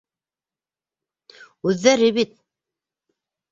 Үҙҙәре 1.73 2.11
бит... 2.19 2.35